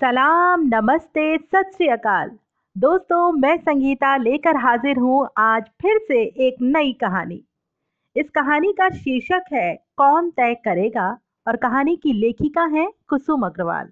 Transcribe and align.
सलाम, 0.00 0.60
नमस्ते, 0.60 1.38
सत 1.38 1.70
श्री 1.76 1.86
अकाल। 1.88 2.30
दोस्तों, 2.78 3.32
मैं 3.32 3.56
संगीता 3.56 4.16
लेकर 4.16 4.56
हाजिर 4.56 4.98
हूँ 4.98 5.28
आज 5.38 5.64
फिर 5.82 5.98
से 5.98 6.22
एक 6.22 6.56
नई 6.62 6.92
कहानी। 6.92 7.44
इस 8.16 8.30
कहानी 8.30 8.72
का 8.72 8.88
शीर्षक 8.88 9.42
है, 9.52 9.84
कौन 9.96 10.30
तय 10.30 10.54
करेगा? 10.54 11.18
और 11.48 11.56
कहानी 11.56 11.96
की 11.96 12.12
लेखिका 12.12 12.64
है 12.64 12.92
कुसुम 13.08 13.42
अग्रवाल। 13.46 13.88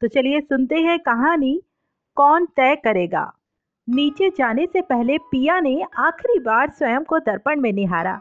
तो 0.00 0.08
चलिए 0.08 0.40
सुनते 0.40 0.76
हैं 0.76 0.98
कहानी, 0.98 1.62
कौन 2.14 2.46
तय 2.46 2.76
करेगा? 2.76 3.32
नीचे 3.88 4.30
जाने 4.30 4.66
से 4.66 4.80
पहले 4.80 5.18
पिया 5.18 5.60
ने 5.60 5.84
आखिरी 5.98 6.40
बार 6.40 6.70
स्वयं 6.70 7.04
को 7.04 7.18
दर्पण 7.18 7.60
में 7.60 7.72
निहारा। 7.72 8.20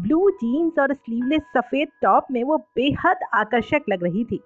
ब्लू 0.00 0.30
जीन्स 0.30 0.78
और 0.78 0.94
स्लीवलेस 0.94 1.42
सफ़ेद 1.42 1.88
टॉप 2.02 2.26
में 2.30 2.44
वो 2.44 2.58
बेहद 2.58 3.16
आकर्षक 3.34 3.82
लग 3.88 4.04
रही 4.04 4.24
थी। 4.24 4.40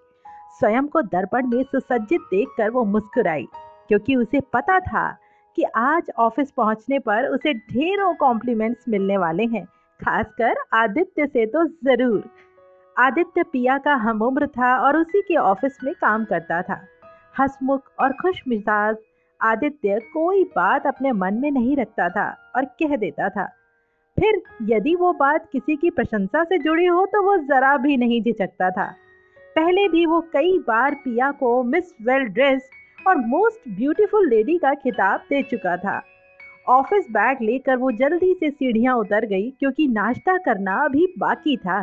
स्वयं 0.61 0.87
को 0.87 1.03
दर्पण 1.05 1.47
में 1.47 1.63
सुसज्जित 1.65 2.21
देखकर 2.31 2.71
वो 2.71 2.85
मुस्कुराई, 2.87 3.47
क्योंकि 3.89 4.17
उसे 4.17 4.41
पता 4.53 4.79
था 4.83 5.09
कि 5.57 5.63
आज 5.77 6.11
ऑफ़िस 6.19 6.51
पहुँचने 6.51 6.99
पर 7.01 7.27
उसे 7.27 7.53
ढेरों 7.55 8.15
कॉम्प्लीमेंट्स 8.17 8.89
मिलने 8.89 9.17
वाले 9.19 9.45
हैं, 9.47 9.65
खासकर 10.01 10.57
आदित्य 10.75 11.27
से 11.27 11.47
तो 11.47 11.65
ज़रूर। 11.85 12.23
आदित्य 12.97 13.43
पिया 13.43 13.79
का 13.79 13.95
हम 13.97 14.23
उम्र 14.23 14.47
था 14.49 14.77
और 14.79 14.97
उसी 14.97 15.21
के 15.23 15.37
ऑफ़िस 15.37 15.79
में 15.85 15.93
काम 15.97 16.25
करता 16.25 16.61
था। 16.63 16.81
हसमुख 17.37 17.91
और 18.01 18.13
खुश 18.13 18.43
मिजाज 18.49 18.97
आदित्य 19.41 19.99
कोई 20.13 20.45
बात 20.57 20.87
अपने 20.87 21.13
मन 21.15 21.35
में 21.35 21.51
नहीं 21.51 21.77
रखता 21.77 22.09
था 22.11 22.29
और 22.57 22.65
कह 22.81 22.97
देता 22.97 23.29
था, 23.29 23.45
फिर 24.17 24.43
यदि 24.67 24.95
वो 24.95 25.13
बात 25.15 25.49
किसी 25.53 25.77
की 25.77 25.91
प्रशंसा 25.91 26.43
से 26.45 26.59
जुड़ी 26.59 26.87
हो 26.87 27.05
तो 27.07 27.23
वो 27.23 27.37
जरा 27.45 27.77
भी 27.77 27.97
नहीं 27.97 28.23
झिझकता 28.23 28.71
था। 28.71 28.95
पहले 29.59 29.87
भी 29.89 30.05
वो 30.07 30.21
कई 30.33 30.59
बार 30.59 30.95
पिया 30.95 31.31
को 31.31 31.63
मिस 31.63 31.85
वेल 32.03 32.25
ड्रेस 32.25 32.69
और 33.07 33.17
मोस्ट 33.19 33.69
ब्यूटीफुल 33.69 34.29
लेडी 34.29 34.57
का 34.59 34.73
खिताब 34.75 35.21
दे 35.29 35.43
चुका 35.43 35.77
था। 35.77 36.01
ऑफ़िस 36.69 37.07
बैग 37.11 37.39
लेकर 37.43 37.77
वो 37.77 37.91
जल्दी 37.93 38.33
से 38.35 38.51
सीढ़ियाँ 38.51 38.95
उतर 38.97 39.25
गई 39.27 39.51
क्योंकि 39.51 39.87
नाश्ता 39.89 40.37
करना 40.37 40.75
अभी 40.85 41.07
बाकी 41.19 41.57
था। 41.57 41.81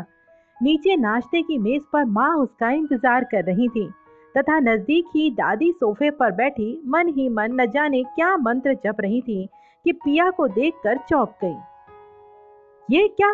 नीचे 0.57 0.95
नाश्ते 0.95 1.41
की 1.41 1.57
मेज 1.57 1.81
पर 1.93 2.05
माँ 2.09 2.29
उसका 2.35 2.69
इंतज़ार 2.69 3.23
कर 3.23 3.43
रही 3.43 3.67
थी 3.67 3.87
तथा 4.35 4.59
नज़दीक 4.59 5.09
ही 5.15 5.29
दादी 5.31 5.71
सोफे 5.71 6.11
पर 6.11 6.31
बैठी 6.31 6.69
मन 6.87 7.07
ही 7.07 7.27
मन 7.29 7.59
न 7.61 7.65
जाने 7.71 8.03
क्या 8.03 8.35
मंत्र 8.37 8.73
जप 8.85 9.01
रही 9.01 9.21
थी 9.21 9.47
कि 9.85 9.91
पिया 9.91 10.29
को 10.29 10.47
देखकर 10.47 10.97
चौंक 11.09 11.35
गई। 11.43 12.95
ये 12.95 13.07
क्या? 13.07 13.33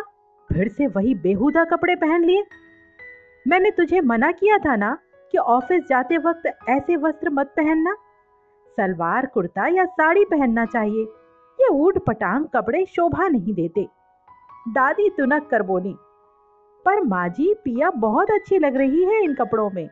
फिर 0.50 0.68
से 0.68 0.86
वही 0.86 1.14
बेहुदा 1.14 1.64
कपड़े 1.64 1.94
पहन 1.94 2.24
लिए? 2.24 2.44
मैंने 3.46 3.70
तुझे 3.70 4.00
मना 4.00 4.30
किया 4.32 4.58
था 4.58 4.76
ना 4.76 4.96
कि 5.32 5.38
ऑफ़िस 5.38 5.82
जाते 5.88 6.18
वक्त 6.18 6.46
ऐसे 6.68 6.96
वस्त्र 6.96 7.30
मत 7.30 7.52
पहनना? 7.56 7.94
सलवार, 8.78 9.26
कुर्ता 9.26 9.66
या 9.66 9.84
साड़ी 9.86 10.24
पहनना 10.24 10.64
चाहिए। 10.64 11.02
ये 11.58 11.68
ऊट 11.68 11.98
पटांग 12.06 12.44
कपड़े 12.46 12.84
शोभा 12.86 13.26
नहीं 13.28 13.54
देते। 13.54 13.86
दादी 14.68 15.08
तुनक 15.08 15.48
कर 15.50 15.62
बोली, 15.62 15.94
पर 16.86 17.00
माँ 17.00 17.28
जी 17.28 17.52
पिया 17.54 17.90
बहुत 17.90 18.30
अच्छी 18.30 18.58
लग 18.58 18.76
रही 18.76 19.04
है 19.04 19.22
इन 19.24 19.34
कपड़ों 19.34 19.70
में। 19.70 19.88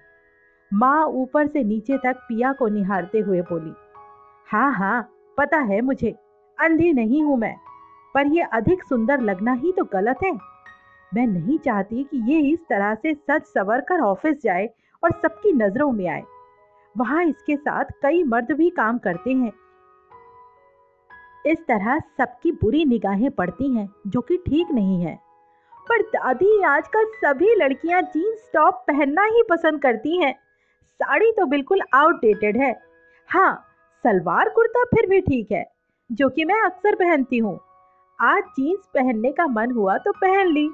माँ 0.72 1.04
ऊपर 1.04 1.46
से 1.46 1.62
नीचे 1.64 1.96
तक 1.98 2.16
पिया 2.28 2.52
को 2.52 2.68
निहारते 2.68 3.18
हुए 3.18 3.40
बोली 3.42 3.72
हाँ 4.48 4.72
हाँ 4.72 5.02
पता 5.38 5.58
है 5.60 5.80
मुझे, 5.80 6.10
अंधी 6.58 6.92
नहीं 6.92 7.22
हूँ 7.22 7.36
मैं, 7.38 7.54
पर 8.14 8.26
यह 8.26 8.46
अधिक 8.52 8.82
सुंदर 8.84 9.20
लगना 9.20 9.52
ही 9.52 9.72
तो 9.72 9.84
गलत 9.84 10.22
है। 10.24 10.32
मैं 11.12 11.26
नहीं 11.26 11.58
चाहती 11.58 12.02
कि 12.04 12.22
ये 12.26 12.40
इस 12.50 12.58
तरह 12.68 12.94
से 12.94 13.14
सच 13.14 13.46
सवर 13.46 13.80
कर 13.80 14.00
ऑफ़िस 14.00 14.42
जाए 14.42 14.68
और 15.02 15.12
सबकी 15.12 15.52
नज़रों 15.54 15.90
में 15.92 16.06
आए। 16.08 16.22
वहाँ 16.94 17.24
इसके 17.24 17.56
साथ 17.56 17.84
कई 18.02 18.22
मर्द 18.24 18.52
भी 18.52 18.68
काम 18.70 18.98
करते 18.98 19.32
हैं। 19.32 19.52
इस 21.46 21.58
तरह 21.68 21.98
सबकी 22.18 22.52
बुरी 22.52 22.84
निगाहें 22.84 23.30
पड़ती 23.30 23.74
हैं, 23.76 23.88
जो 24.06 24.20
कि 24.20 24.36
ठीक 24.38 24.70
नहीं 24.70 25.00
है। 25.02 25.18
पर 25.86 26.02
दादी 26.04 26.62
आजकल 26.62 27.04
सभी 27.16 27.54
लड़कियाँ 27.54 28.00
जीन्स 28.04 28.50
टॉप 28.54 28.84
पहनना 28.88 29.24
ही 29.26 29.42
पसंद 29.50 29.82
करती 29.82 30.16
हैं। 30.18 30.32
साड़ी 31.00 31.30
तो 31.32 31.46
बिल्कुल 31.46 31.80
आउटडेटेड 31.94 32.56
है। 32.56 32.72
हाँ 33.28 33.52
सलवार 34.04 34.48
कुर्ता 34.48 34.84
फिर 34.86 35.08
भी 35.10 35.20
ठीक 35.20 35.52
है, 35.52 35.64
जो 36.10 36.28
कि 36.28 36.44
मैं 36.44 36.60
अक्सर 36.62 36.94
पहनती 36.94 37.38
हूँ। 37.38 37.58
आज 38.18 38.42
जीन्स 38.56 38.88
पहनने 38.94 39.32
का 39.32 39.46
मन 39.46 39.70
हुआ 39.70 39.96
तो 39.98 40.12
पहन 40.12 40.52
ली। 40.52 40.68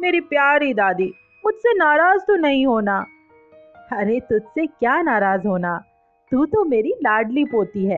मेरी 0.00 0.20
प्यारी 0.20 0.74
दादी, 0.74 1.14
मुझसे 1.44 1.74
नाराज़ 1.74 2.20
तो 2.20 2.36
नहीं 2.36 2.66
होना। 2.66 3.06
अरे, 3.92 4.20
तुझसे 4.20 4.66
क्या 4.66 5.02
नाराज़ 5.02 5.46
होना? 5.46 5.84
तू 6.30 6.46
तो 6.46 6.64
मेरी 6.64 6.88
लाडली 6.88 7.44
पोती 7.44 7.86
है। 7.86 7.96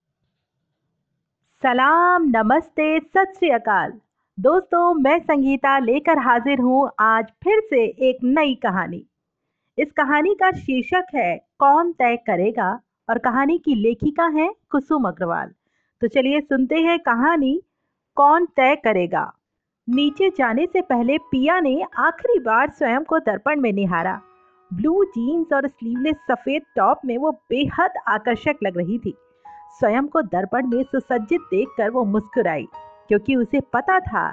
सलाम, 1.62 2.22
नमस्ते, 2.22 3.00
सत 3.00 3.32
श्री 3.38 3.50
अकाल। 3.50 3.92
दोस्तों, 4.40 4.94
मैं 4.94 5.18
संगीता 5.18 5.78
लेकर 5.78 6.18
हाजिर 6.18 6.60
हूँ 6.60 6.90
आज 7.00 7.26
फिर 7.44 7.60
से 7.60 7.84
एक 7.84 8.18
नई 8.24 8.54
कहानी। 8.54 9.06
इस 9.78 9.92
कहानी 9.92 10.34
का 10.34 10.50
शीर्षक 10.50 11.04
है, 11.14 11.46
कौन 11.58 11.92
तय 11.92 12.16
करेगा? 12.16 12.80
और 13.10 13.18
कहानी 13.18 13.58
की 13.58 13.74
लेखिका 13.74 14.26
है 14.26 14.54
कुसुम 14.70 15.08
अग्रवाल। 15.08 15.50
तो 16.00 16.08
चलिए 16.08 16.40
सुनते 16.40 16.76
हैं 16.76 16.98
कहानी, 16.98 17.62
कौन 18.14 18.46
तय 18.46 18.76
करेगा? 18.76 19.37
नीचे 19.88 20.28
जाने 20.28 20.64
से 20.66 20.80
पहले 20.80 21.16
पिया 21.20 21.58
ने 21.60 21.82
आखिरी 21.98 22.38
बार 22.38 22.70
स्वयं 22.70 23.04
को 23.04 23.18
दर्पण 23.18 23.60
में 23.60 23.72
निहारा। 23.72 24.12
ब्लू 24.70 25.04
जीन्स 25.06 25.52
और 25.52 25.68
स्लीवलेस 25.68 26.16
सफ़ेद 26.30 26.62
टॉप 26.76 27.00
में 27.04 27.16
वो 27.18 27.30
बेहद 27.50 27.92
आकर्षक 28.08 28.56
लग 28.62 28.76
रही 28.78 28.98
थी। 28.98 29.14
स्वयं 29.80 30.06
को 30.06 30.22
दर्पण 30.24 30.66
में 30.66 30.82
सुसज्जित 30.82 31.40
देखकर 31.50 31.90
वो 31.90 32.04
मुस्कुराई, 32.06 32.66
क्योंकि 33.08 33.36
उसे 33.36 33.60
पता 33.72 33.98
था 34.00 34.28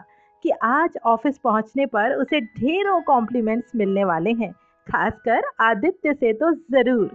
कि 0.45 0.49
आज 0.63 0.97
ऑफ़िस 1.05 1.37
पहुँचने 1.37 1.85
पर 1.85 2.15
उसे 2.15 2.41
ढेरों 2.41 3.01
कॉम्प्लीमेंट्स 3.03 3.75
मिलने 3.75 4.03
वाले 4.05 4.31
हैं, 4.33 4.51
खासकर 4.87 5.49
आदित्य 5.61 6.13
से 6.13 6.33
तो 6.33 6.51
ज़रूर। 6.53 7.09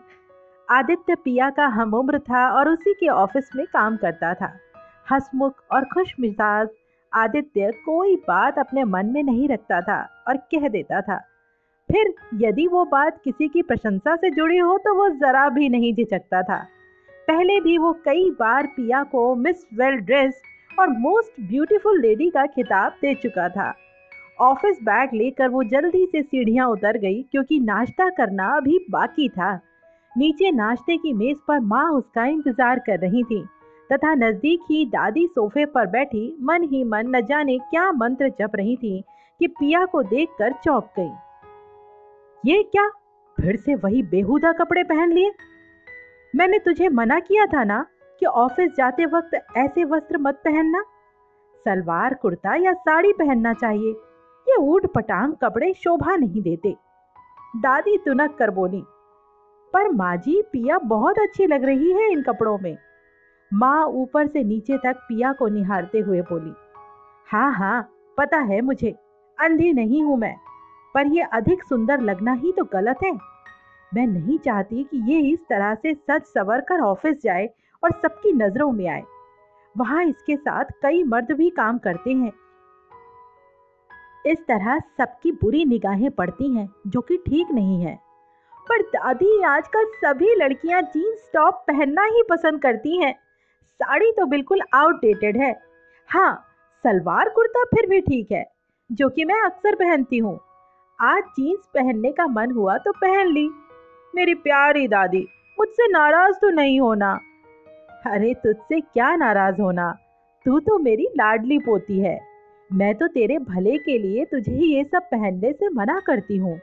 आदित्य 0.69 1.15
पिया 1.15 1.51
का 1.51 1.67
हम 1.69 1.95
उम्र 1.95 2.19
था 2.21 2.51
और 2.51 2.69
उसी 2.69 2.95
के 2.95 3.09
ऑफ़िस 3.11 3.51
में 3.57 3.67
काम 3.67 3.97
करता 3.97 4.35
था। 4.35 4.53
हसमुख 5.07 5.63
और 5.73 5.85
खुश 5.85 6.15
मिजाज 6.21 6.69
आदित्य 7.13 7.71
कोई 7.85 8.15
बात 8.29 8.59
अपने 8.59 8.85
मन 8.87 9.07
में 9.07 9.23
नहीं 9.23 9.49
रखता 9.49 9.81
था 9.83 10.01
और 10.29 10.37
कह 10.53 10.69
देता 10.69 11.01
था, 11.01 11.17
फिर 11.89 12.15
यदि 12.39 12.67
वो 12.67 12.85
बात 12.87 13.21
किसी 13.25 13.49
की 13.49 13.63
प्रशंसा 13.63 14.15
से 14.17 14.31
जुड़ी 14.31 14.59
हो 14.59 14.77
तो 14.79 14.95
वो 14.95 15.09
जरा 15.17 15.49
भी 15.49 15.69
नहीं 15.69 15.93
झिझकता 15.95 16.43
था। 16.43 16.59
पहले 17.29 17.61
भी 17.61 17.77
वो 17.79 17.93
कई 18.05 18.31
बार 18.31 18.67
पिया 18.69 19.03
को 19.07 19.35
मिस 19.37 19.65
वेल 19.75 19.97
ड्रेस 19.99 20.41
और 20.71 20.89
मोस्ट 20.91 21.41
ब्यूटीफुल 21.49 22.01
लेडी 22.01 22.31
का 22.31 22.47
खिताब 22.49 22.93
दे 23.01 23.15
चुका 23.17 23.49
था। 23.49 23.73
ऑफ़िस 24.41 24.79
बैग 24.83 25.15
लेकर 25.15 25.49
वो 25.49 25.63
जल्दी 25.65 26.07
से 26.07 26.23
सीढ़ियाँ 26.23 26.69
उतर 26.69 26.99
गई 26.99 27.23
क्योंकि 27.23 27.59
नाश्ता 27.61 28.09
करना 28.11 28.47
अभी 28.57 28.79
बाकी 28.91 29.29
था। 29.29 29.55
नीचे 30.13 30.51
नाश्ते 30.53 30.97
की 30.97 31.13
मेज 31.15 31.37
पर 31.49 31.61
माँ 31.63 31.91
उसका 31.93 32.25
इंतज़ार 32.27 32.79
कर 32.79 32.99
रही 32.99 33.23
थी। 33.25 33.45
तथा 33.93 34.15
नज़दीक 34.15 34.61
ही 34.71 34.85
दादी 34.87 35.27
सोफे 35.27 35.65
पर 35.67 35.87
बैठी 35.87 36.37
मन 36.41 36.63
ही 36.63 36.83
मन 36.85 37.17
न 37.17 37.21
जाने 37.21 37.59
क्या 37.61 37.91
मंत्र 37.93 38.29
जप 38.39 38.51
रही 38.55 38.77
थी 38.77 39.03
कि 39.41 39.47
पिया 39.49 39.85
को 39.85 40.03
देखकर 40.03 40.53
चौंक 40.65 40.91
गई। 40.99 41.11
ये 42.45 42.63
क्या? 42.63 42.89
फिर 43.39 43.57
से 43.57 43.75
वही 43.75 44.03
बेहुदा 44.03 44.53
कपड़े 44.53 44.83
पहन 44.83 45.13
लिए? 45.13 45.33
मैंने 46.35 46.59
तुझे 46.59 46.89
मना 46.89 47.19
किया 47.21 47.47
था 47.47 47.65
ना 47.65 47.85
कि 48.21 48.27
ऑफ़िस 48.27 48.71
जाते 48.77 49.07
वक्त 49.07 49.35
ऐसे 49.57 49.85
वस्त्र 49.85 50.19
मत 50.19 50.41
पहनना? 50.45 50.83
सलवार, 51.67 52.15
कुर्ता 52.15 52.55
या 52.55 52.73
साड़ी 52.73 53.13
पहनना 53.13 53.53
चाहिए। 53.53 53.91
ये 54.47 54.57
ऊट 54.57 54.87
पटांग 54.95 55.33
कपड़े 55.35 55.73
शोभा 55.75 56.17
नहीं 56.17 56.43
देते। 56.43 56.75
दादी 57.57 57.97
तुनक 57.99 58.37
कर 58.39 58.51
बोली, 58.51 58.83
पर 59.75 59.89
माँ 59.89 60.17
जी, 60.17 60.41
पिया 60.43 60.79
बहुत 60.79 61.19
अच्छी 61.19 61.47
लग 61.47 61.65
रही 61.65 61.93
है 61.93 62.11
इन 62.13 62.23
कपड़ों 62.23 62.59
में। 62.59 62.77
माँ 63.51 63.85
ऊपर 63.85 64.27
से 64.27 64.43
नीचे 64.45 64.77
तक 64.79 64.97
पिया 65.09 65.33
को 65.33 65.49
निहारते 65.49 65.99
हुए 65.99 66.21
बोली 66.23 66.53
हाँ 67.29 67.53
हाँ 67.55 67.83
पता 68.19 68.39
है 68.39 68.61
मुझे, 68.61 68.91
अंधी 69.39 69.73
नहीं 69.73 70.03
हूँ 70.03 70.17
मैं, 70.19 70.35
पर 70.95 71.07
यह 71.07 71.27
अधिक 71.27 71.63
सुंदर 71.65 72.01
लगना 72.01 72.33
ही 72.33 72.53
तो 72.53 72.65
गलत 72.65 72.99
है। 73.05 73.13
मैं 73.93 74.07
नहीं 74.07 74.39
चाहती 74.39 74.83
कि 74.85 75.13
ये 75.13 75.21
इस 75.31 75.39
तरह 75.41 75.75
से 75.75 75.95
सच 75.95 76.27
सवर 76.27 76.61
कर 76.61 76.81
ऑफ़िस 76.81 77.23
जाए 77.23 77.49
और 77.83 77.93
सबकी 77.93 78.33
नज़रों 78.33 78.71
में 78.73 78.87
आए। 78.89 79.03
वहाँ 79.75 80.05
इसके 80.05 80.37
साथ 80.37 80.65
कई 80.83 81.03
मर्द 81.05 81.33
भी 81.33 81.49
काम 81.51 81.79
करते 81.79 82.13
हैं। 82.13 82.33
इस 84.27 84.39
तरह 84.39 84.79
सबकी 84.99 85.33
बुरी 85.33 85.65
निगाहें 85.65 86.11
पड़ती 86.11 86.55
हैं, 86.57 86.69
जो 86.87 87.01
कि 87.01 87.17
ठीक 87.17 87.51
नहीं 87.51 87.81
है। 87.83 87.99
पर 88.69 88.83
दादी 88.83 89.43
आजकल 89.43 89.85
सभी 89.97 90.35
लड़कियाँ 90.35 90.83
जीन्स 90.83 91.31
टॉप 91.35 91.65
पहनना 91.69 92.05
ही 92.05 92.23
पसंद 92.31 92.63
करती 92.63 92.97
हैं। 92.99 93.15
साड़ी 93.83 94.11
तो 94.13 94.27
बिल्कुल 94.27 94.61
आउटडेटेड 94.75 95.37
है। 95.37 95.51
हाँ 96.09 96.33
सलवार 96.85 97.29
कुर्ता 97.29 97.63
फिर 97.65 97.89
भी 97.89 98.01
ठीक 98.01 98.33
है, 98.33 98.45
जो 98.91 99.09
कि 99.09 99.25
मैं 99.25 99.41
अक्सर 99.43 99.75
पहनती 99.75 100.19
हूँ। 100.19 100.39
आज 100.99 101.23
जीन्स 101.23 101.69
पहनने 101.75 102.13
का 102.13 102.27
मन 102.27 102.51
हुआ 102.51 102.77
तो 102.77 102.93
पहन 102.93 103.27
ली। 103.27 103.49
मेरी 104.15 104.35
प्यारी 104.35 104.87
दादी, 104.89 105.27
मुझसे 105.59 105.89
नाराज़ 105.89 106.37
तो 106.37 106.51
नहीं 106.51 106.81
होना। 106.81 107.13
अरे, 108.07 108.35
तुझसे 108.35 108.81
क्या 108.81 109.15
नाराज़ 109.17 109.61
होना? 109.63 109.91
तू 110.47 110.61
तो 110.61 110.79
मेरी 110.79 111.07
लाडली 111.17 111.59
पोती 111.59 112.01
है। 112.01 112.19
मैं 112.71 112.95
तो 112.95 113.07
तेरे 113.07 113.39
भले 113.39 113.77
के 113.79 113.99
लिए 113.99 114.25
तुझे 114.25 114.53
ये 114.53 114.85
सब 114.85 115.03
पहनने 115.03 115.53
से 115.53 115.69
मना 115.69 116.01
करती 116.01 116.37
हूँ। 116.37 116.57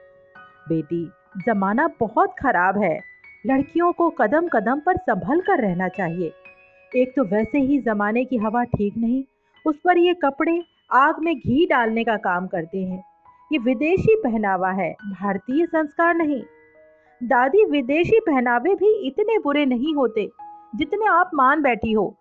बेटी, 0.70 1.06
जमाना 1.48 1.88
बहुत 2.00 2.36
खराब 2.40 2.78
है। 2.78 3.00
लड़कियों 3.48 3.92
को 3.94 4.10
कदम 4.10 4.48
कदम 4.48 4.80
पर 4.80 4.98
संभल 4.98 5.42
कर 5.42 5.62
रहना 5.62 5.88
चाहिए। 5.88 6.32
एक 6.96 7.12
तो 7.16 7.24
वैसे 7.24 7.60
ही 7.60 7.80
जमाने 7.80 8.24
की 8.26 8.38
हवा 8.38 8.64
ठीक 8.64 8.98
नहीं, 8.98 9.24
उस 9.66 9.76
पर 9.86 9.98
ये 9.98 10.14
कपड़े 10.14 10.62
आग 10.92 11.20
में 11.20 11.36
घी 11.36 11.66
डालने 11.66 12.04
का 12.04 12.16
काम 12.18 12.48
करते 12.48 12.78
हैं। 12.78 13.04
ये 13.52 13.58
विदेशी 13.58 14.16
पहनावा 14.16 14.72
है, 14.72 14.92
भारतीय 14.92 15.66
संस्कार 15.66 16.16
नहीं। 16.16 16.42
दादी, 17.22 17.66
विदेशी 17.66 18.20
पहनावे 18.20 18.76
भी 18.76 18.94
इतने 19.08 19.38
बुरे 19.40 19.66
नहीं 19.66 19.94
होते, 19.96 20.30
जितने 20.76 21.06
आप 21.06 21.32
मान 21.34 21.62
बैठी 21.62 21.92
हो। 21.92 22.14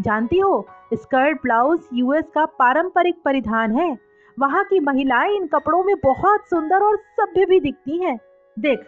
जानती 0.00 0.38
हो, 0.38 0.66
स्कर्ट, 0.94 1.42
ब्लाउज, 1.42 1.80
यूएस 1.94 2.24
का 2.34 2.44
पारंपरिक 2.44 3.22
परिधान 3.24 3.78
है। 3.78 3.96
वहाँ 4.38 4.64
की 4.64 4.80
महिलाएँ 4.80 5.36
इन 5.36 5.46
कपड़ों 5.46 5.82
में 5.84 5.94
बहुत 6.04 6.48
सुंदर 6.50 6.82
और 6.82 6.96
सभ्य 7.20 7.44
भी 7.44 7.60
दिखती 7.60 8.02
हैं। 8.04 8.18
देख, 8.56 8.86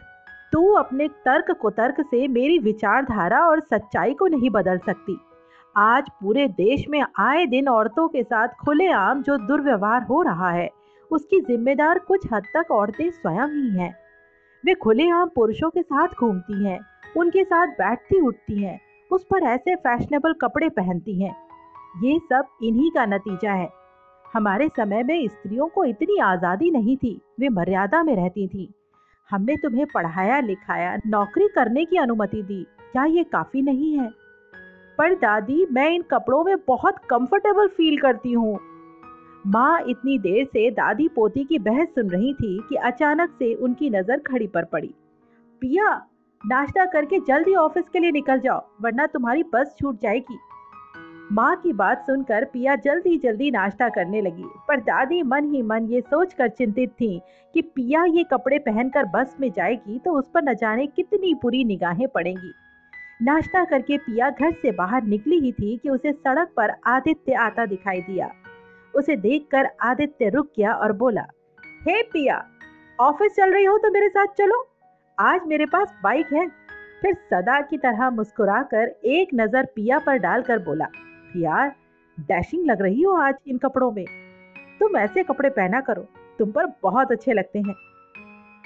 तू 0.53 0.73
अपने 0.73 1.09
तर्क 1.09 1.51
कुतर्क 1.51 2.01
से 2.01 2.27
मेरी 2.29 2.59
विचारधारा 2.59 3.47
और 3.47 3.61
सच्चाई 3.61 4.15
को 4.15 4.27
नहीं 4.27 4.51
बदल 4.51 4.79
सकती। 4.79 5.19
आज 5.79 6.05
पूरे 6.09 6.49
देश 6.49 6.85
में 6.89 7.05
आए 7.19 7.47
दिन 7.47 7.69
औरतों 7.69 8.09
के 8.09 8.23
साथ 8.23 8.49
खुलेआम 8.49 9.23
जो 9.23 9.37
दुर्व्यवहार 9.37 10.03
हो 10.03 10.23
रहा 10.23 10.51
है, 10.51 10.71
उसकी 11.11 11.41
जिम्मेदार 11.41 11.99
कुछ 11.99 12.21
हद 12.33 12.43
तक 12.57 12.71
औरतें 12.71 13.11
स्वयं 13.11 13.49
ही 13.49 13.79
हैं। 13.79 13.95
वे 14.65 14.75
खुलेआम 14.75 15.29
पुरुषों 15.29 15.71
के 15.71 15.83
साथ 15.83 16.09
घूमती 16.09 16.65
हैं, 16.65 16.79
उनके 17.17 17.45
साथ 17.45 17.67
बैठती 17.67 18.21
उठती 18.21 18.63
हैं, 18.63 18.81
उस 19.11 19.25
पर 19.25 19.43
ऐसे 19.43 19.75
फैशनेबल 19.75 20.33
कपड़े 20.33 20.69
पहनती 20.69 21.23
हैं। 21.23 21.37
ये 22.05 22.19
सब 22.19 22.47
इन्हीं 22.63 22.91
का 22.91 23.07
नतीजा 23.07 23.53
है। 23.53 23.69
हमारे 24.35 24.69
समय 24.69 25.03
में 25.03 25.29
स्त्रियों 25.29 25.69
को 25.69 25.85
इतनी 25.85 26.19
आज़ादी 26.19 26.71
नहीं 26.71 26.97
थी, 26.97 27.21
वे 27.41 27.49
मर्यादा 27.49 28.03
में 28.03 28.17
रहती 28.17 28.49
थी। 28.49 28.75
हमने 29.31 29.57
तुम्हें 29.57 29.87
पढ़ाया, 29.87 30.41
लिखाया, 30.41 30.99
नौकरी 31.07 31.49
करने 31.49 31.85
की 31.85 31.97
अनुमति 31.97 32.43
दी, 32.43 32.67
क्या 32.93 33.05
ये 33.05 33.25
काफ़ी 33.25 33.63
नहीं 33.63 33.99
है? 33.99 34.26
पर 34.99 35.15
दादी, 35.15 35.67
मैं 35.67 35.91
इन 35.91 36.03
कपड़ों 36.03 36.43
में 36.45 36.57
बहुत 36.69 36.99
कंफर्टेबल 37.11 37.69
फील 37.69 37.99
करती 37.99 38.33
हूँ। 38.33 38.59
माँ 39.45 39.81
इतनी 39.89 40.19
देर 40.19 40.45
से 40.45 40.71
दादी 40.73 41.09
पोती 41.09 41.45
की 41.45 41.59
बहस 41.61 41.89
सुन 41.89 42.11
रही 42.11 42.33
थी 42.35 42.59
कि 42.69 42.77
अचानक 42.77 43.37
से 43.39 43.53
उनकी 43.55 43.91
नज़र 43.91 44.19
खड़ी 44.21 44.47
पर 44.47 44.65
पड़ी। 44.65 44.93
पिया, 45.63 45.95
नाश्ता 46.41 46.85
करके 46.85 47.19
जल्दी 47.19 47.55
ऑफ़िस 47.55 47.89
के 47.89 47.99
लिए 47.99 48.11
निकल 48.13 48.41
जाओ, 48.41 48.61
वरना 48.83 49.07
तुम्हारी 49.07 49.43
बस 49.55 49.75
छूट 49.81 50.01
जाएगी। 50.01 50.39
माँ 51.33 51.55
की 51.57 51.73
बात 51.73 52.05
सुनकर 52.07 52.45
पिया 52.45 52.75
जल्दी 52.77 53.17
जल्दी 53.19 53.51
नाश्ता 53.51 53.89
करने 53.89 54.21
लगी, 54.23 54.45
पर 54.69 54.81
दादी 54.81 55.23
मन 55.23 55.55
ही 55.55 55.63
मन 55.63 55.87
ये 55.91 56.01
सोच 56.01 56.35
कर 56.35 56.49
चिंतित 56.49 56.91
थी 56.91 57.21
कि 57.55 57.63
पिया 57.63 58.05
ये 58.07 58.25
कपड़े 58.25 58.59
पहनकर 58.59 59.05
बस 59.07 59.37
में 59.41 59.51
जाएगी 59.51 59.99
तो 59.99 60.13
उस 60.13 60.29
पर 60.35 60.43
न 60.43 60.55
जाने 60.55 60.87
कितनी 60.87 61.35
बुरी 61.35 61.65
निगाहें 61.65 62.07
पड़ेंगी। 62.09 62.53
नाश्ता 63.21 63.65
करके 63.65 63.97
पिया 63.99 64.29
घर 64.31 64.53
से 64.53 64.71
बाहर 64.73 65.03
निकली 65.03 65.39
ही 65.39 65.53
थी 65.53 65.77
कि 65.77 65.89
उसे 65.89 66.13
सड़क 66.13 66.49
पर 66.57 66.71
आदित्य 66.87 67.35
आता 67.35 67.65
दिखाई 67.67 68.01
दिया। 68.01 68.31
उसे 68.95 69.17
देखकर 69.17 69.69
आदित्य 69.83 70.29
रुक 70.29 70.51
गया 70.57 70.73
और 70.73 70.93
बोला, 70.93 71.23
हे 71.83 71.93
hey 71.93 72.13
पिया, 72.13 72.45
ऑफ़िस 72.99 73.33
चल 73.33 73.53
रही 73.53 73.65
हो 73.65 73.79
तो 73.79 73.91
मेरे 73.91 74.09
साथ 74.09 74.35
चलो। 74.39 74.63
आज 75.19 75.47
मेरे 75.47 75.67
पास 75.67 75.95
बाइक 76.05 76.33
है। 76.33 76.47
फिर 77.03 77.15
सदा 77.31 77.61
की 77.61 77.79
तरह 77.79 78.11
मुस्कुराकर 78.11 78.95
एक 79.07 79.29
नज़र 79.35 79.67
पिया 79.75 79.99
पर 79.99 80.19
डालकर 80.19 80.59
बोला, 80.59 80.87
यार, 81.37 81.75
डैशिंग 82.19 82.67
लग 82.67 82.83
रही 82.83 83.03
हो 83.03 83.13
आज 83.13 83.35
इन 83.47 83.59
कपड़ों 83.59 83.91
में। 83.93 84.05
तुम 84.81 84.97
ऐसे 84.97 85.23
कपड़े 85.23 85.49
पहना 85.51 85.81
करो, 85.81 86.07
तुम 86.39 86.53
पर 86.53 86.73
बहुत 86.83 87.13
अच्छे 87.13 87.33
लगते 87.33 87.59
हैं। 87.59 87.75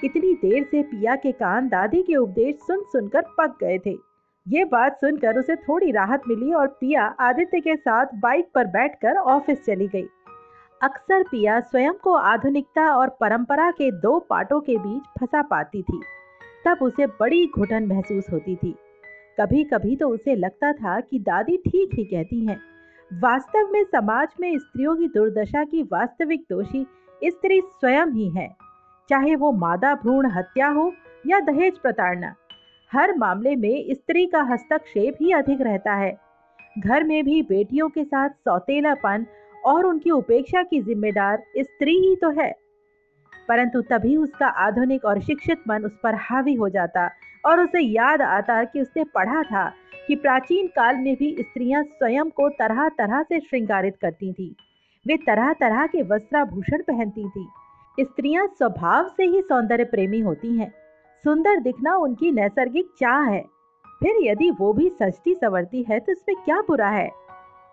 इतनी 0.03 0.33
देर 0.35 0.63
से 0.63 0.81
पिया 0.83 1.15
के 1.15 1.31
कान 1.31 1.67
दादी 1.69 2.03
के 2.03 2.15
उपदेश 2.15 2.55
सुन 2.55 2.83
सुनकर 2.83 3.21
पक 3.37 3.57
गए 3.61 3.77
थे। 3.77 4.10
ये 4.47 4.63
बात 4.65 4.95
सुनकर 4.95 5.37
उसे 5.39 5.55
थोड़ी 5.55 5.91
राहत 5.91 6.21
मिली 6.27 6.53
और 6.53 6.67
पिया 6.67 7.03
आदित्य 7.19 7.59
के 7.59 7.75
साथ 7.75 8.05
बाइक 8.15 8.47
पर 8.55 8.67
बैठकर 8.67 9.17
ऑफ़िस 9.17 9.63
चली 9.65 9.87
गई। 9.87 10.07
अक्सर 10.81 11.23
पिया 11.23 11.59
स्वयं 11.59 11.93
को 11.93 12.13
आधुनिकता 12.13 12.95
और 12.95 13.09
परंपरा 13.09 13.69
के 13.71 13.91
दो 13.91 14.19
पाटों 14.19 14.59
के 14.61 14.77
बीच 14.77 15.03
फंसा 15.19 15.41
पाती 15.41 15.81
थी। 15.81 16.01
तब 16.65 16.77
उसे 16.81 17.07
बड़ी 17.19 17.45
घुटन 17.57 17.85
महसूस 17.85 18.31
होती 18.31 18.55
थी। 18.55 18.75
कभी 19.39 19.63
कभी 19.63 19.95
तो 19.95 20.09
उसे 20.09 20.35
लगता 20.35 20.73
था 20.73 20.99
कि 20.99 21.19
दादी 21.19 21.57
ठीक 21.57 21.93
ही 21.93 22.03
कहती 22.03 22.45
हैं। 22.45 22.59
वास्तव 23.11 23.69
में 23.71 23.83
समाज 23.83 24.27
में 24.39 24.57
स्त्रियों 24.57 24.95
की 24.95 25.07
दुर्दशा 25.07 25.63
की 25.63 25.83
वास्तविक 25.83 26.45
दोषी 26.49 26.85
स्त्री 27.23 27.61
स्वयं 27.61 28.05
ही 28.05 28.29
है। 28.29 28.49
चाहे 29.09 29.35
वो 29.35 29.51
मादा 29.51 29.95
भ्रूण 29.95 30.31
हत्या 30.31 30.67
हो 30.67 30.91
या 31.27 31.39
दहेज 31.39 31.77
प्रताड़ना 31.77 32.35
हर 32.93 33.17
मामले 33.17 33.55
में 33.55 33.93
स्त्री 33.93 34.25
का 34.25 34.41
हस्तक्षेप 34.41 35.17
ही 35.21 35.31
अधिक 35.31 35.61
रहता 35.61 35.93
है। 35.93 36.17
घर 36.79 37.03
में 37.03 37.23
भी 37.23 37.41
बेटियों 37.41 37.89
के 37.89 38.03
साथ 38.03 38.29
सौतेलापन 38.29 39.25
और 39.65 39.85
उनकी 39.85 40.11
उपेक्षा 40.11 40.63
की 40.63 40.81
जिम्मेदार 40.81 41.43
स्त्री 41.57 41.91
ही 41.91 42.15
तो 42.15 42.29
है। 42.29 42.55
परंतु 43.47 43.81
तभी 43.81 44.17
उसका 44.17 44.47
आधुनिक 44.47 45.05
और 45.05 45.21
शिक्षित 45.21 45.57
मन 45.67 45.83
उस 45.83 45.97
पर 46.03 46.15
हावी 46.15 46.53
हो 46.53 46.69
जाता 46.69 47.09
और 47.45 47.59
उसे 47.59 47.79
याद 47.79 48.21
आता 48.21 48.63
कि 48.63 48.81
उसने 48.81 49.03
पढ़ा 49.03 49.43
था 49.43 49.73
कि 50.07 50.15
प्राचीन 50.15 50.67
काल 50.67 50.95
में 50.95 51.15
भी 51.15 51.35
स्त्रियाँ 51.39 51.83
स्वयं 51.83 52.29
को 52.29 52.49
तरह 52.49 52.89
तरह 52.89 53.23
से 53.23 53.39
श्रृंगारित 53.39 53.97
करती 54.01 54.33
थी। 54.33 54.55
वे 55.07 55.17
तरह 55.17 55.53
तरह 55.53 55.87
के 55.87 56.01
वस्त्राभूषण 56.01 56.81
पहनती 56.81 57.29
थी। 57.29 57.47
स्त्रियाँ 57.99 58.47
स्वभाव 58.47 59.07
से 59.17 59.23
ही 59.23 59.41
सौंदर्य 59.41 59.83
प्रेमी 59.83 60.19
होती 60.19 60.57
हैं। 60.57 60.80
सुंदर 61.23 61.59
दिखना 61.59 61.95
उनकी 61.97 62.31
नैसर्गिक 62.31 62.89
चाह 62.99 63.21
है। 63.23 63.41
फिर 64.01 64.17
यदि 64.21 64.49
वो 64.51 64.71
भी 64.73 64.89
सजती 64.91 65.33
सवरती 65.35 65.85
है 65.89 65.99
तो 65.99 66.11
इसमें 66.11 66.35
क्या 66.45 66.59
बुरा 66.61 66.87
है? 66.89 67.09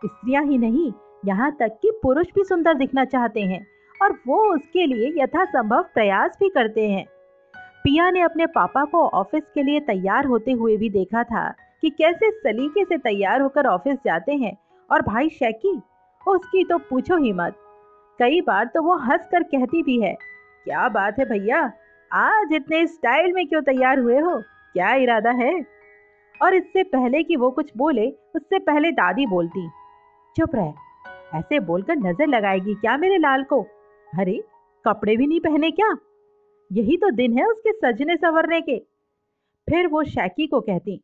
स्त्रियाँ 0.03 0.45
ही 0.45 0.59
नहीं, 0.59 0.93
यहाँ 1.25 1.50
तक 1.61 1.79
कि 1.83 1.91
पुरुष 2.03 2.27
भी 2.35 2.45
सुंदर 2.45 2.75
दिखना 2.77 3.05
चाहते 3.06 3.41
हैं 3.43 3.61
और 4.00 4.19
वो 4.27 4.43
उसके 4.55 4.87
लिए 4.87 5.12
यथासंभव 5.17 5.83
प्रयास 5.95 6.37
भी 6.41 6.49
करते 6.49 6.89
हैं। 6.89 7.05
पिया 7.85 8.11
ने 8.11 8.21
अपने 8.21 8.47
पापा 8.49 8.85
को 8.85 9.06
ऑफ़िस 9.11 9.43
के 9.55 9.62
लिए 9.62 9.81
तैयार 9.83 10.27
होते 10.27 10.53
हुए 10.53 10.77
भी 10.77 10.91
देखा 10.91 11.23
था 11.25 11.49
कि 11.83 11.91
कैसे 11.93 12.31
सलीके 12.33 12.85
से 12.85 12.99
तैयार 13.00 13.40
होकर 13.40 13.67
ऑफ़िस 13.67 13.99
जाते 14.05 14.33
हैं 14.35 14.57
और 14.90 15.02
भाई 15.02 15.28
शैकी, 15.31 15.76
उसकी 16.26 16.64
तो 16.64 16.78
पूछो 16.81 17.17
ही 17.17 17.33
मत। 17.33 17.57
कई 18.19 18.40
बार 18.40 18.64
तो 18.67 18.83
वो 18.83 18.97
हंस 19.00 19.28
कर 19.33 19.43
कहती 19.45 19.83
भी 19.83 20.00
है, 20.00 20.14
क्या 20.67 20.88
बात 20.90 21.19
है 21.19 21.25
भैया 21.26 21.67
आज 22.11 22.53
इतने 22.53 22.87
स्टाइल 22.87 23.33
में 23.33 23.47
क्यों 23.49 23.61
तैयार 23.62 23.99
हुए 23.99 24.19
हो? 24.19 24.38
क्या 24.75 24.93
इरादा 24.95 25.31
है? 25.38 25.53
और 26.41 26.55
इससे 26.55 26.83
पहले 26.85 27.23
कि 27.23 27.37
वो 27.37 27.50
कुछ 27.50 27.71
बोले, 27.77 28.07
उससे 28.35 28.59
पहले 28.59 28.91
दादी 28.93 29.27
बोलती, 29.27 29.69
चुप 30.37 30.55
रह, 30.55 30.73
ऐसे 31.38 31.61
बोलकर 31.61 31.97
नज़र 31.99 32.27
लगाएगी 32.27 32.75
क्या 32.75 32.97
मेरे 32.97 33.19
लाल 33.19 33.45
को? 33.45 33.61
अरे, 34.09 34.41
कपड़े 34.85 35.17
भी 35.17 35.27
नहीं 35.27 35.41
पहने 35.41 35.71
क्या? 35.71 35.95
यही 36.71 36.97
तो 36.97 37.11
दिन 37.11 37.38
है 37.38 37.45
उसके 37.47 37.73
सजने 37.75 38.17
संवरने 38.17 38.61
के। 38.61 38.79
फिर 39.69 39.87
वो 39.87 40.05
शैकी 40.07 40.47
को 40.47 40.61
कहती, 40.61 41.00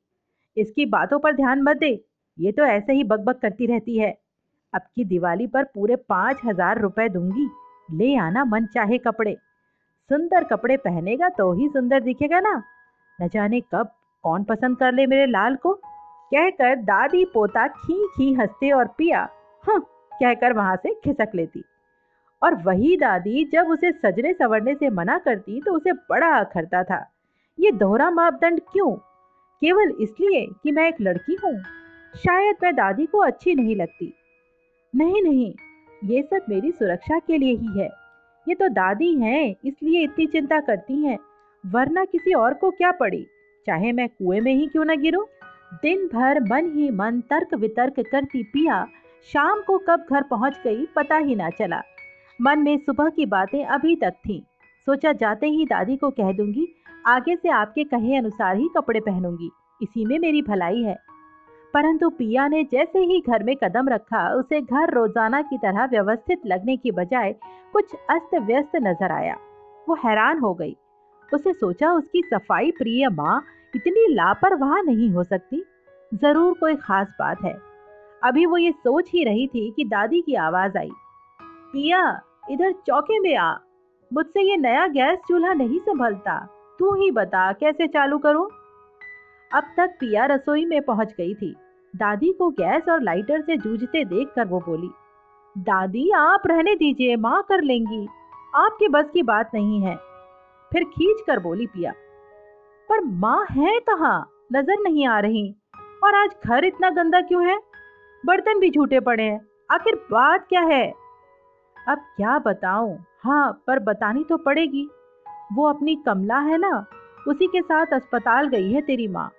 इसकी 0.57 0.87
बातों 0.89 1.19
पर 1.19 1.37
ध्यान 1.37 1.63
मत 1.63 1.77
दे, 1.77 1.99
ये 2.39 2.53
तो 2.53 2.65
ऐसे 2.65 2.93
ही 2.93 3.05
बकबक 3.05 3.41
करती 3.43 3.67
रहती 3.67 3.99
है। 3.99 4.17
अब 4.73 4.83
की 4.95 5.05
दिवाली 5.05 5.47
पर 5.47 5.65
पूरे 5.65 5.97
पाँच 5.99 6.41
हज़ार 6.45 6.81
रुपए 6.81 7.09
दूँगी, 7.09 7.49
ले 7.89 8.17
आना 8.19 8.45
मन 8.45 8.67
चाहे 8.67 8.99
कपड़े। 8.99 9.37
सुंदर 10.11 10.45
कपड़े 10.45 10.77
पहनेगा 10.77 11.29
तो 11.29 11.53
ही 11.53 11.69
सुंदर 11.69 12.01
दिखेगा 12.01 12.41
ना। 12.41 12.63
न 13.19 13.29
जाने 13.29 13.61
कब, 13.61 13.91
कौन 14.25 14.45
पसंद 14.45 14.77
कर 14.79 14.93
ले 14.93 15.07
मेरे 15.07 15.27
लाल 15.27 15.57
को? 15.57 15.73
कहकर 15.73 16.77
दादी 16.77 17.25
पोता 17.25 17.67
खी 17.69 18.07
खी 18.09 18.33
हँसते 18.35 18.71
और 18.71 18.89
पिया 18.99 19.29
हाँ 19.65 19.81
कहकर 20.13 20.53
वहाँ 20.53 20.77
से 20.77 20.95
खिसक 21.05 21.31
लेती। 21.35 21.63
और 22.43 22.55
वही 22.55 22.97
दादी 22.97 23.45
जब 23.45 23.69
उसे 23.69 23.93
सजने 23.93 24.33
संवरने 24.33 24.75
से 24.75 24.91
मना 24.91 25.19
करती 25.19 25.61
तो 25.61 25.73
उसे 25.73 25.93
बड़ा 26.11 26.29
अखरता 26.37 26.83
था। 26.85 27.05
ये 27.59 27.73
दोहरा 27.73 28.11
मापदंड 28.11 28.61
क्यों? 28.73 28.91
केवल 29.63 29.95
इसलिए 30.01 30.47
कि 30.63 30.73
मैं 30.73 30.89
एक 30.89 31.01
लड़की 31.01 31.37
हूँ। 31.45 31.59
शायद 32.15 32.57
मैं 32.63 32.75
दादी 32.77 33.07
को 33.07 33.19
अच्छी 33.19 33.55
नहीं 33.55 33.77
लगती। 33.77 34.13
नहीं 34.95 35.23
नहीं, 35.23 35.53
ये 36.05 36.23
सब 36.23 36.45
मेरी 36.49 36.71
सुरक्षा 36.73 37.19
के 37.19 37.39
लिए 37.39 37.55
ही 37.55 37.81
है। 37.81 37.89
ये 38.49 38.55
तो 38.55 38.69
दादी 38.69 39.15
हैं, 39.15 39.55
इसलिए 39.65 40.05
इतनी 40.05 40.27
चिंता 40.27 40.61
करती 40.61 41.05
हैं। 41.05 41.19
वरना 41.67 42.05
किसी 42.05 42.33
और 42.33 42.55
को 42.55 42.71
क्या 42.71 42.93
पड़ी? 42.93 43.27
चाहे 43.67 43.93
मैं 43.93 44.09
कुएँ 44.09 44.41
में 44.41 44.55
ही 44.55 44.67
क्यों 44.67 44.85
न 44.85 45.01
गिरूं? 45.01 45.25
दिन 45.75 46.07
भर 46.07 46.41
मन 46.41 46.73
ही 46.75 46.91
मन 46.91 47.21
तर्क 47.21 47.55
वितर्क 47.55 47.95
करती 48.01 48.43
पिया। 48.43 48.87
शाम 49.33 49.61
को 49.61 49.79
कब 49.79 50.07
घर 50.11 50.23
पहुँच 50.23 50.61
गई, 50.65 50.87
पता 50.97 51.17
ही 51.17 51.35
ना 51.35 51.51
चला। 51.51 51.83
मन 52.41 52.59
में 52.59 52.79
सुबह 52.79 53.09
की 53.09 53.27
बातें 53.27 53.65
अभी 53.65 53.97
तक 53.97 54.11
थीं। 54.11 54.41
सोचा 54.87 55.13
जाते 55.13 55.47
ही 55.47 55.65
दादी 55.65 55.97
को 55.97 56.11
कह 56.11 56.33
दूँगी, 56.33 56.75
आगे 57.07 57.37
से 57.37 57.49
आपके 57.49 57.85
कहे 57.85 58.17
अनुसार 58.17 58.57
ही 58.57 58.69
कपड़े 58.77 59.01
पहनूँगी। 59.01 59.51
इसी 59.83 60.05
में 60.05 60.19
मेरी 60.19 60.43
भलाई 60.43 60.83
है। 60.83 60.97
परंतु 61.75 62.09
पिया 62.11 62.47
ने 62.49 62.63
जैसे 62.65 62.99
ही 62.99 63.21
घर 63.21 63.43
में 63.43 63.55
कदम 63.57 63.89
रखा, 63.89 64.29
उसे 64.31 64.61
घर 64.61 64.93
रोज़ाना 64.95 65.41
की 65.43 65.57
तरह 65.59 65.85
व्यवस्थित 65.85 66.47
लगने 66.47 66.77
की 66.77 66.91
बजाय 66.91 67.35
कुछ 67.73 67.95
अस्त 68.11 68.35
व्यस्त 68.43 68.77
नज़र 68.77 69.13
आया। 69.13 69.35
वो 69.89 69.95
हैरान 69.95 70.39
हो 70.39 70.53
गई। 70.55 70.77
उसे 71.29 71.53
सोचा 71.53 71.93
उसकी 71.93 72.23
सफ़ाई 72.25 72.71
प्रिय 72.71 73.09
माँ 73.09 73.43
इतनी 73.75 74.07
लापरवाह 74.15 74.81
नहीं 74.83 75.11
हो 75.11 75.25
सकती। 75.25 75.63
ज़रूर 76.13 76.55
कोई 76.55 76.77
खास 76.77 77.09
बात 77.21 77.43
है। 77.45 77.55
अभी 78.23 78.47
वो 78.47 78.57
ये 78.57 78.73
सोच 78.73 79.11
ही 79.15 79.25
रही 79.25 79.47
थी 79.47 79.71
कि 79.71 79.85
दादी 79.85 80.21
की 80.21 80.35
आवाज़ 80.35 80.79
आई, 80.79 80.91
पिया, 81.73 82.21
इधर 82.51 82.73
चौके 82.87 83.19
में 83.21 83.37
आ। 83.37 83.53
मुझसे 84.11 84.43
ये 84.43 84.57
नया 84.57 84.87
गैस 84.87 85.19
चूल्हा 85.29 85.53
नहीं 85.53 85.79
संभलता। 85.81 86.39
तू 86.81 86.95
ही 86.95 87.11
बता, 87.11 87.53
कैसे 87.53 87.87
चालू 87.89 88.19
करूँ? 88.19 88.49
अब 89.51 89.75
तक 89.77 89.97
पिया 90.01 90.25
रसोई 90.27 90.65
में 90.65 90.81
पहुँच 90.83 91.15
गई 91.19 91.35
थी। 91.35 91.55
दादी 91.95 92.33
को 92.33 92.49
गैस 92.51 92.89
और 92.89 93.03
लाइटर 93.03 93.41
से 93.41 93.57
जूझते 93.57 94.05
देखकर 94.05 94.47
वो 94.47 94.61
बोली, 94.61 94.91
दादी, 95.57 96.11
आप 96.11 96.47
रहने 96.47 96.75
दीजिए, 96.75 97.17
माँ 97.17 97.43
कर 97.49 97.63
लेंगी। 97.63 98.07
आपके 98.55 98.89
बस 98.89 99.11
की 99.13 99.23
बात 99.23 99.51
नहीं 99.55 99.81
है। 99.83 99.95
फिर 100.73 100.85
खींच 100.87 101.21
कर 101.27 101.39
बोली 101.39 101.67
पिया, 101.67 101.93
पर 102.89 103.05
माँ 103.05 103.45
है 103.51 103.79
कहा? 103.81 104.19
नज़र 104.53 104.81
नहीं 104.81 105.07
आ 105.07 105.19
रही। 105.19 105.55
और 106.05 106.15
आज 106.15 106.31
घर 106.47 106.65
इतना 106.65 106.91
गंदा 106.91 107.21
क्यों 107.21 107.47
है? 107.47 107.59
बर्तन 108.25 108.59
भी 108.61 108.71
झूठे 108.71 109.01
पड़े 109.01 109.23
हैं। 109.23 109.41
आखिर 109.71 109.95
बात 110.11 110.47
क्या 110.49 110.61
है? 110.63 110.87
अब 111.77 111.99
क्या 112.17 112.39
बताऊँ? 112.39 112.99
हाँ 113.25 113.53
पर 113.67 113.79
बतानी 113.79 114.25
तो 114.25 114.37
पड़ेगी। 114.37 114.87
वो 115.53 115.69
अपनी 115.69 115.95
कमला 115.97 116.39
है 116.41 116.59
ना, 116.59 116.85
उसी 117.29 117.47
के 117.47 117.63
साथ 117.63 117.93
अस्पताल 117.93 118.49
गई 118.49 118.73
है 118.73 118.81
तेरी 118.81 119.09
माँ। 119.09 119.31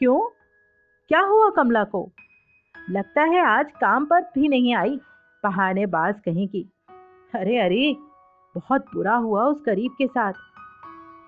क्यों? 0.00 0.20
क्या 1.10 1.20
हुआ 1.20 1.50
कमला 1.50 1.84
को? 1.84 2.10
लगता 2.90 3.22
है 3.22 3.40
आज 3.40 3.70
काम 3.80 4.04
पर 4.04 4.20
भी 4.20 4.48
नहीं 4.48 4.74
आई। 4.74 4.98
बहाने 5.44 5.86
बाज 5.86 6.14
कहीं 6.24 6.48
की। 6.48 6.70
अरे 7.34 7.58
अरे, 7.58 7.96
बहुत 8.54 8.84
बुरा 8.94 9.14
हुआ 9.14 9.44
उस 9.44 9.62
गरीब 9.66 9.92
के 9.98 10.06
साथ। 10.06 10.32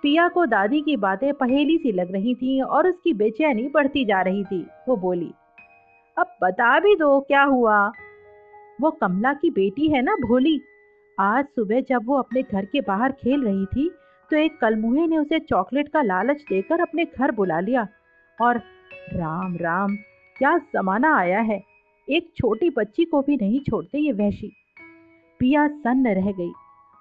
पिया 0.02 0.28
को 0.28 0.46
दादी 0.46 0.80
की 0.80 0.96
बातें 0.96 1.34
पहेली 1.34 1.78
सी 1.78 1.92
लग 1.92 2.12
रही 2.12 2.34
थी 2.34 2.60
और 2.60 2.88
उसकी 2.88 3.12
बेचैनी 3.12 3.68
बढ़ती 3.68 4.04
जा 4.04 4.20
रही 4.22 4.44
थी। 4.44 4.66
वो 4.88 4.96
बोली, 4.96 5.32
अब 6.18 6.36
बता 6.42 6.80
भी 6.80 6.94
दो, 6.96 7.20
क्या 7.20 7.42
हुआ? 7.42 7.92
वो 8.80 8.90
कमला 8.90 9.32
की 9.32 9.50
बेटी 9.50 9.88
है 9.88 10.02
ना 10.02 10.14
भोली? 10.14 10.60
आज 11.20 11.44
सुबह 11.44 11.80
जब 11.80 12.06
वो 12.06 12.18
अपने 12.18 12.42
घर 12.42 12.64
के 12.64 12.80
बाहर 12.80 13.12
खेल 13.12 13.44
रही 13.44 13.66
थी 13.66 13.90
तो 14.30 14.36
एक 14.36 14.60
कलमुहे 14.60 15.06
ने 15.06 15.18
उसे 15.18 15.38
चॉकलेट 15.38 15.88
का 15.88 16.02
लालच 16.02 16.44
देकर 16.48 16.80
अपने 16.80 17.04
घर 17.04 17.32
बुला 17.32 17.60
लिया 17.60 17.88
और 18.40 18.60
राम 19.08 19.56
राम, 19.56 19.96
क्या 20.36 20.56
जमाना 20.74 21.16
आया 21.16 21.40
है। 21.40 21.60
एक 22.08 22.30
छोटी 22.36 22.70
बच्ची 22.70 23.04
को 23.04 23.20
भी 23.22 23.36
नहीं 23.36 23.60
छोड़ते 23.60 23.98
ये 23.98 24.12
वहशी 24.12 24.50
पिया 25.40 25.66
सन्न 25.68 26.14
रह 26.14 26.30
गई। 26.32 26.52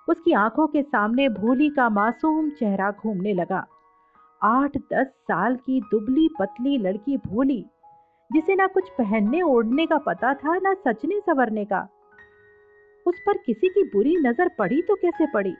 उसकी 0.08 0.34
आँखों 0.34 0.68
के 0.68 0.82
सामने 0.82 1.28
भोली 1.30 1.70
का 1.70 1.90
मासूम 1.90 2.50
चेहरा 2.50 2.92
घूमने 2.92 3.34
लगा। 3.34 3.66
आठ, 4.42 4.78
दस 4.78 5.08
साल 5.08 5.56
की 5.56 5.80
दुबली 5.82 6.28
पतली 6.40 6.78
लड़की 6.78 7.18
भोली, 7.18 7.66
जिसे 8.32 8.56
ना 8.56 8.68
कुछ 8.68 8.90
पहनने 8.90 9.42
ओढ़ने 9.42 9.86
का 9.86 9.98
पता 9.98 10.34
था, 10.34 10.58
ना 10.58 10.74
सचने 10.74 11.20
संवरने 11.20 11.66
का। 11.66 11.88
उस 13.06 13.20
पर 13.26 13.38
किसी 13.38 13.70
की 13.70 13.84
बुरी 13.84 14.16
नज़र 14.16 14.50
पड़ी 14.60 14.82
तो 14.82 14.96
कैसे 14.96 15.26
पड़ी? 15.34 15.54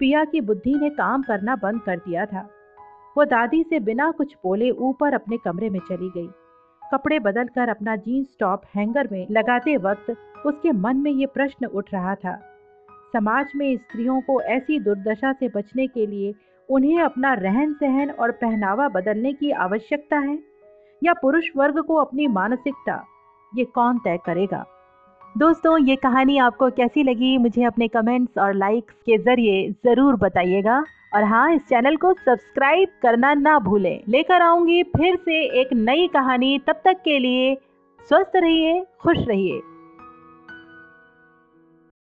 पिया 0.00 0.24
की 0.24 0.40
बुद्धि 0.40 0.74
ने 0.74 0.90
काम 0.90 1.22
करना 1.22 1.56
बंद 1.56 1.82
कर 1.82 1.96
दिया 1.96 2.26
था। 2.26 2.48
वो 3.20 3.24
दादी 3.26 3.62
से 3.62 3.78
बिना 3.80 4.10
कुछ 4.10 4.32
बोले 4.44 4.68
ऊपर 4.82 5.14
अपने 5.14 5.36
कमरे 5.36 5.68
में 5.70 5.78
चली 5.80 6.08
गई। 6.10 6.28
कपड़े 6.82 7.18
बदलकर 7.18 7.68
अपना 7.68 7.96
जीन्स 7.96 8.36
टॉप 8.40 8.60
हैंगर 8.76 9.08
में 9.12 9.26
लगाते 9.30 9.76
वक्त 9.78 10.10
उसके 10.46 10.70
मन 10.74 10.96
में 10.96 11.10
ये 11.10 11.26
प्रश्न 11.26 11.66
उठ 11.66 11.92
रहा 11.92 12.14
था, 12.14 12.34
समाज 13.12 13.50
में 13.56 13.76
स्त्रियों 13.76 14.20
को 14.20 14.40
ऐसी 14.42 14.78
दुर्दशा 14.80 15.32
से 15.32 15.48
बचने 15.48 15.86
के 15.86 16.06
लिए 16.06 16.32
उन्हें 16.68 17.00
अपना 17.02 17.32
रहन 17.34 17.72
सहन 17.74 18.10
और 18.12 18.30
पहनावा 18.40 18.86
बदलने 18.88 19.32
की 19.32 19.50
आवश्यकता 19.64 20.18
है, 20.18 20.38
या 21.02 21.12
पुरुष 21.12 21.50
वर्ग 21.56 21.82
को 21.82 21.96
अपनी 21.96 22.26
मानसिकता, 22.28 22.94
ये 23.52 23.64
कौन 23.66 23.98
तय 23.98 24.18
करेगा? 24.26 24.64
दोस्तों, 25.34 25.76
ये 25.80 25.96
कहानी 25.98 26.38
आपको 26.38 26.70
कैसी 26.72 27.02
लगी? 27.02 27.36
मुझे 27.38 27.64
अपने 27.64 27.88
कमेंट्स 27.90 28.38
और 28.38 28.54
लाइक्स 28.54 28.94
के 29.02 29.18
ज़रिए 29.18 29.70
ज़रूर 29.84 30.16
बताइएगा। 30.18 30.82
और 31.14 31.24
हाँ 31.24 31.54
इस 31.54 31.62
चैनल 31.62 31.96
को 31.96 32.12
सब्सक्राइब 32.12 32.88
करना 33.02 33.34
ना 33.34 33.58
भूलें। 33.58 34.00
लेकर 34.08 34.42
आऊँगी 34.42 34.82
फिर 34.82 35.16
से 35.16 35.60
एक 35.60 35.72
नई 35.72 36.08
कहानी। 36.08 36.58
तब 36.58 36.80
तक 36.84 36.96
के 37.04 37.18
लिए 37.18 37.54
स्वस्थ 38.08 38.32
रहिए, 38.36 38.86
खुश 39.00 39.16
रहिए। 39.18 39.60